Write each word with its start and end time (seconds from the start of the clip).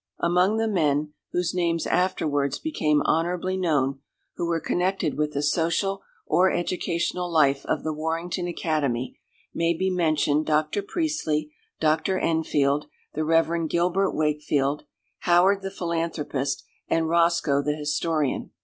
Among 0.17 0.57
the 0.57 0.67
men, 0.67 1.13
whose 1.31 1.53
names 1.53 1.85
afterwards 1.85 2.57
became 2.57 3.03
honourably 3.03 3.55
known, 3.55 3.99
who 4.35 4.47
were 4.47 4.59
connected 4.59 5.15
with 5.15 5.33
the 5.33 5.43
social 5.43 6.01
or 6.25 6.51
educational 6.51 7.29
life 7.31 7.63
of 7.67 7.83
the 7.83 7.93
Warrington 7.93 8.47
Academy, 8.47 9.19
may 9.53 9.75
be 9.77 9.91
mentioned 9.91 10.47
Dr. 10.47 10.81
Priestley, 10.81 11.51
Dr. 11.79 12.17
Enfield, 12.17 12.87
the 13.13 13.23
Rev. 13.23 13.67
Gilbert 13.69 14.15
Wakefield, 14.15 14.85
Howard 15.19 15.61
the 15.61 15.69
philanthropist, 15.69 16.63
and 16.87 17.07
Roscoe 17.07 17.61
the 17.61 17.75
historian. 17.75 18.49